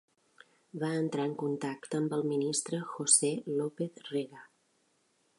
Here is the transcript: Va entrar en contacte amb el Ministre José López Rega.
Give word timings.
Va 0.83 0.87
entrar 1.01 1.25
en 1.29 1.33
contacte 1.41 1.99
amb 1.99 2.15
el 2.17 2.25
Ministre 2.31 2.79
José 2.93 3.31
López 3.61 4.01
Rega. 4.09 4.41